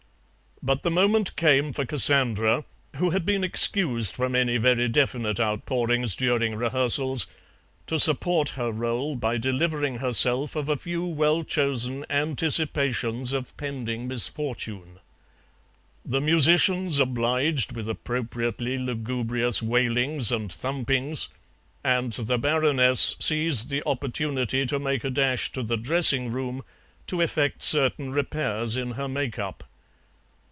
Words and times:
But 0.63 0.83
the 0.83 0.91
moment 0.91 1.35
came 1.35 1.73
for 1.73 1.87
Cassandra 1.87 2.65
(who 2.97 3.09
had 3.09 3.25
been 3.25 3.43
excused 3.43 4.13
from 4.15 4.35
any 4.35 4.57
very 4.57 4.87
definite 4.87 5.39
outpourings 5.39 6.15
during 6.15 6.53
rehearsals) 6.53 7.25
to 7.87 7.97
support 7.99 8.49
her 8.49 8.71
rôle 8.71 9.19
by 9.19 9.39
delivering 9.39 9.97
herself 9.97 10.55
of 10.55 10.69
a 10.69 10.77
few 10.77 11.03
well 11.03 11.43
chosen 11.43 12.05
anticipations 12.11 13.33
of 13.33 13.57
pending 13.57 14.07
misfortune. 14.07 14.99
The 16.05 16.21
musicians 16.21 16.99
obliged 16.99 17.71
with 17.71 17.89
appropriately 17.89 18.77
lugubrious 18.77 19.63
wailings 19.63 20.31
and 20.31 20.51
thumpings, 20.51 21.29
and 21.83 22.13
the 22.13 22.37
Baroness 22.37 23.15
seized 23.19 23.69
the 23.71 23.81
opportunity 23.87 24.67
to 24.67 24.77
make 24.77 25.03
a 25.03 25.09
dash 25.09 25.51
to 25.53 25.63
the 25.63 25.77
dressing 25.77 26.31
room 26.31 26.63
to 27.07 27.19
effect 27.21 27.63
certain 27.63 28.11
repairs 28.11 28.77
in 28.77 28.91
her 28.91 29.07
make 29.07 29.39
up. 29.39 29.63